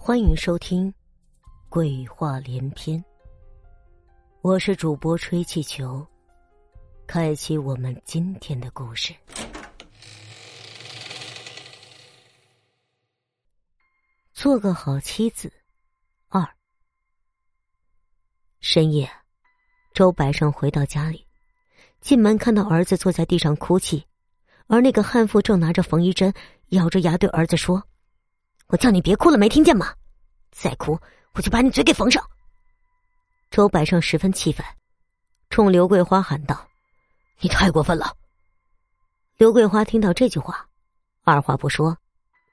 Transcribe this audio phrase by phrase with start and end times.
[0.00, 0.90] 欢迎收听
[1.68, 2.98] 《鬼话连篇》，
[4.40, 6.06] 我是主播吹气球，
[7.06, 9.12] 开启我们今天的故事。
[14.32, 15.52] 做个好妻子
[16.28, 16.48] 二。
[18.60, 19.10] 深夜，
[19.92, 21.26] 周百胜回到家里，
[22.00, 24.06] 进门看到儿子坐在地上哭泣，
[24.68, 26.32] 而那个悍妇正拿着缝衣针，
[26.68, 27.87] 咬着牙对儿子说。
[28.68, 29.94] 我叫你别哭了，没听见吗？
[30.50, 30.98] 再哭，
[31.32, 32.22] 我就把你嘴给缝上。
[33.50, 34.64] 周百胜十分气愤，
[35.48, 36.68] 冲刘桂花喊道
[37.40, 38.14] ：“你太过分了！”
[39.38, 40.68] 刘桂花听到这句话，
[41.24, 41.96] 二话不说，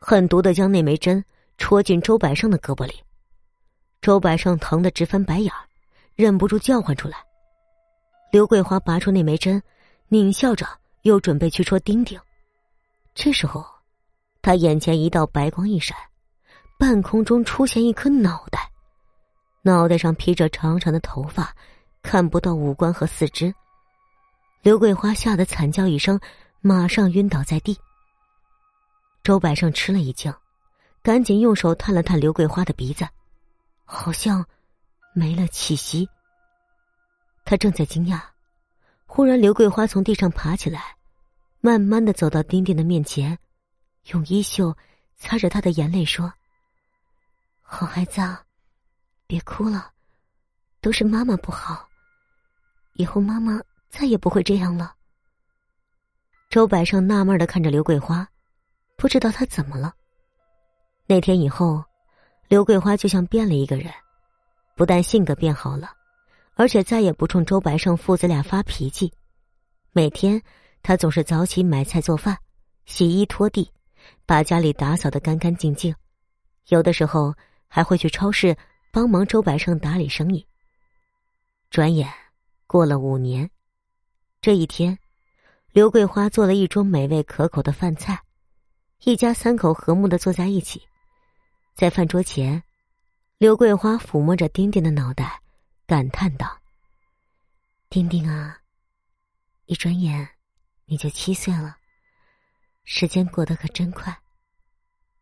[0.00, 1.22] 狠毒的将那枚针
[1.58, 3.02] 戳进周百胜的胳膊里。
[4.00, 5.52] 周百胜疼得直翻白眼，
[6.14, 7.18] 忍不住叫唤出来。
[8.32, 9.62] 刘桂花拔出那枚针，
[10.08, 10.66] 狞笑着
[11.02, 12.18] 又准备去戳丁丁。
[13.14, 13.77] 这时候。
[14.48, 15.94] 他眼前一道白光一闪，
[16.78, 18.72] 半空中出现一颗脑袋，
[19.60, 21.54] 脑袋上披着长长的头发，
[22.00, 23.54] 看不到五官和四肢。
[24.62, 26.18] 刘桂花吓得惨叫一声，
[26.62, 27.78] 马上晕倒在地。
[29.22, 30.32] 周百胜吃了一惊，
[31.02, 33.06] 赶紧用手探了探刘桂花的鼻子，
[33.84, 34.42] 好像
[35.12, 36.08] 没了气息。
[37.44, 38.18] 他正在惊讶，
[39.04, 40.96] 忽然刘桂花从地上爬起来，
[41.60, 43.38] 慢慢的走到丁丁的面前。
[44.08, 44.74] 用衣袖
[45.16, 46.32] 擦着他的眼泪说
[47.60, 48.20] ：“好孩子，
[49.26, 49.90] 别哭了，
[50.80, 51.86] 都是妈妈不好，
[52.94, 54.94] 以后妈妈再也不会这样了。”
[56.48, 58.26] 周百胜纳闷的看着刘桂花，
[58.96, 59.94] 不知道她怎么了。
[61.06, 61.84] 那天以后，
[62.48, 63.92] 刘桂花就像变了一个人，
[64.74, 65.92] 不但性格变好了，
[66.54, 69.12] 而且再也不冲周百胜父子俩发脾气。
[69.92, 70.40] 每天，
[70.82, 72.38] 她总是早起买菜做饭、
[72.86, 73.70] 洗衣拖地。
[74.26, 75.94] 把家里打扫的干干净净，
[76.68, 77.34] 有的时候
[77.66, 78.56] 还会去超市
[78.90, 80.46] 帮忙周百胜打理生意。
[81.70, 82.12] 转眼
[82.66, 83.50] 过了五年，
[84.40, 84.98] 这一天，
[85.72, 88.22] 刘桂花做了一桌美味可口的饭菜，
[89.04, 90.82] 一家三口和睦的坐在一起。
[91.74, 92.62] 在饭桌前，
[93.38, 95.40] 刘桂花抚摸着丁丁的脑袋，
[95.86, 96.58] 感叹道
[97.88, 98.58] ：“丁丁啊，
[99.66, 100.28] 一转眼
[100.86, 101.76] 你就七岁了。”
[102.90, 104.18] 时间过得可真快，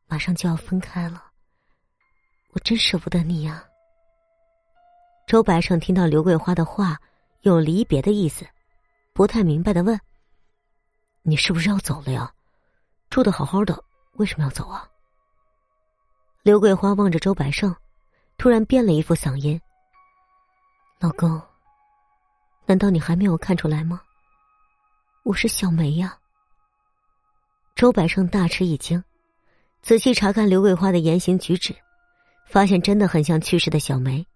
[0.07, 1.21] 马上就要分开了，
[2.53, 3.65] 我真舍不得你呀。
[5.27, 6.97] 周百胜听到刘桂花的话
[7.41, 8.47] 有离别的意思，
[9.13, 10.01] 不太明白的问
[11.23, 12.33] ：“你是不是要走了呀？
[13.11, 14.89] 住的好好的，为什么要走啊？”
[16.45, 17.75] 刘桂花望着周百胜，
[18.39, 19.61] 突然变了一副嗓音
[21.01, 21.43] ：“老公，
[22.65, 24.01] 难道你还没有看出来吗？
[25.25, 26.17] 我是小梅呀。”
[27.77, 29.05] 周百胜大吃一惊，
[29.83, 31.77] 仔细查看刘桂花的言行举止，
[32.47, 34.27] 发现真的很像去世的小梅。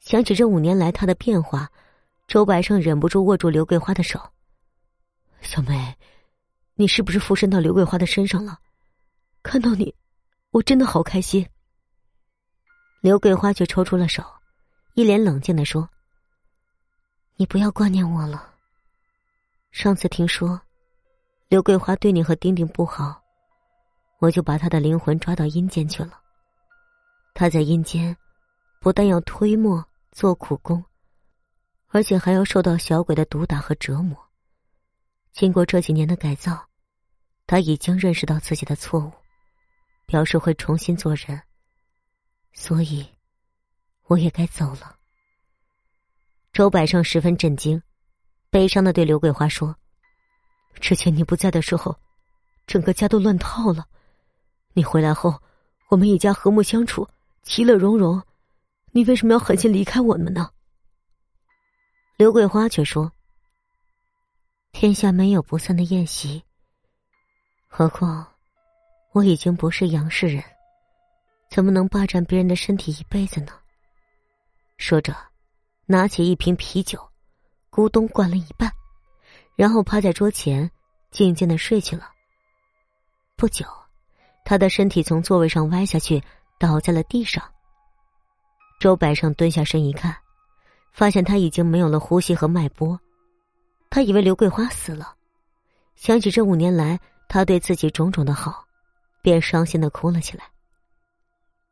[0.00, 1.70] 想起这五年来她的变化，
[2.26, 4.18] 周百胜忍不住握住刘桂花的手
[5.42, 5.94] ：“小梅，
[6.76, 8.58] 你是不是附身到刘桂花的身上了？
[9.42, 9.94] 看到你，
[10.50, 11.46] 我真的好开心。”
[13.02, 14.24] 刘桂花却抽出了手，
[14.94, 15.86] 一脸冷静的说
[17.36, 18.54] ：“你不要挂念我了。
[19.72, 20.58] 上次听说。”
[21.48, 23.22] 刘桂花对你和丁丁不好，
[24.18, 26.20] 我就把他的灵魂抓到阴间去了。
[27.34, 28.16] 他在阴间，
[28.80, 30.84] 不但要推磨做苦工，
[31.86, 34.18] 而且还要受到小鬼的毒打和折磨。
[35.30, 36.66] 经过这几年的改造，
[37.46, 39.12] 他已经认识到自己的错误，
[40.04, 41.40] 表示会重新做人。
[42.54, 43.06] 所以，
[44.06, 44.96] 我也该走了。
[46.52, 47.80] 周百胜十分震惊，
[48.50, 49.76] 悲伤的对刘桂花说。
[50.80, 51.96] 之前你不在的时候，
[52.66, 53.86] 整个家都乱套了。
[54.72, 55.34] 你回来后，
[55.88, 57.08] 我们一家和睦相处，
[57.42, 58.22] 其乐融融。
[58.92, 60.50] 你为什么要狠心离开我们呢？
[62.16, 63.12] 刘桂花却说
[64.72, 66.42] ：“天下没有不散的宴席。
[67.66, 68.26] 何况
[69.12, 70.42] 我已经不是杨氏人，
[71.50, 73.52] 怎么能霸占别人的身体一辈子呢？”
[74.78, 75.14] 说着，
[75.86, 76.98] 拿起一瓶啤酒，
[77.70, 78.70] 咕咚灌了一半。
[79.56, 80.70] 然后趴在桌前，
[81.10, 82.10] 静静的睡去了。
[83.36, 83.66] 不久，
[84.44, 86.22] 他的身体从座位上歪下去，
[86.58, 87.42] 倒在了地上。
[88.78, 90.14] 周百胜蹲下身一看，
[90.92, 93.00] 发现他已经没有了呼吸和脉搏。
[93.88, 95.14] 他以为刘桂花死了，
[95.94, 98.66] 想起这五年来他对自己种种的好，
[99.22, 100.44] 便伤心的哭了起来。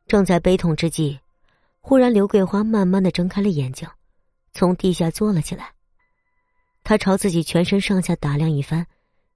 [0.07, 1.19] 正在悲痛之际，
[1.81, 3.87] 忽然刘桂花慢慢的睁开了眼睛，
[4.53, 5.74] 从地下坐了起来。
[6.85, 8.85] 他朝自己全身上下打量一番，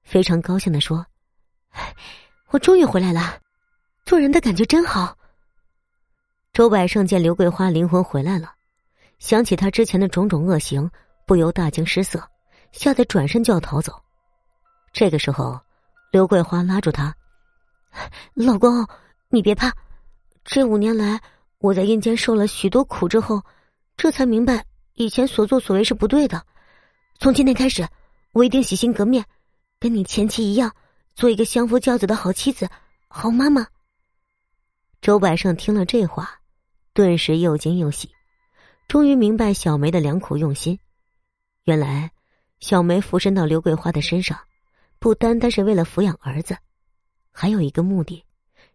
[0.04, 1.04] 非常高兴的说
[2.52, 3.40] ：“我终于回来了，
[4.06, 5.18] 做人的感觉真好。”
[6.54, 8.54] 周百胜见刘桂花灵魂回来了，
[9.18, 10.92] 想起他之前的种种恶行，
[11.26, 12.24] 不由大惊失色，
[12.72, 14.00] 吓得转身就要逃走。
[14.94, 15.60] 这个时候，
[16.12, 17.16] 刘桂花拉住他
[18.36, 18.88] ：“老公，
[19.30, 19.74] 你别怕，
[20.46, 21.20] 这五年来
[21.58, 23.42] 我在阴间受了许多苦之后，
[23.98, 24.64] 这才明白
[24.94, 26.46] 以前所作所为是不对的。
[27.20, 27.86] 从今天开始，
[28.32, 29.26] 我一定洗心革面，
[29.78, 30.74] 跟你前妻一样，
[31.16, 32.70] 做一个相夫教子的好妻子、
[33.10, 33.68] 好妈妈。”
[35.02, 36.40] 周百胜听了这话，
[36.94, 38.10] 顿时又惊又喜，
[38.88, 40.80] 终于明白小梅的良苦用心。
[41.66, 42.10] 原来，
[42.62, 44.40] 小梅附身到刘桂花的身上，
[44.98, 46.58] 不单单是为了抚养儿子，
[47.34, 48.24] 还有一个目的，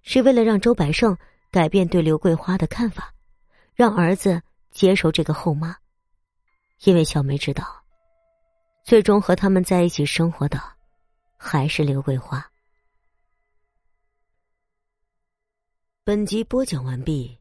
[0.03, 1.17] 是为了让周百胜
[1.51, 3.11] 改变对刘桂花的看法，
[3.75, 5.75] 让儿子接受这个后妈。
[6.85, 7.84] 因为小梅知道，
[8.85, 10.61] 最终和他们在一起生活的，
[11.39, 12.47] 还是刘桂花。
[16.05, 17.39] 本集播讲完毕，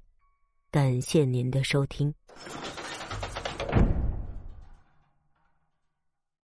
[0.71, 2.15] 感谢您的收听。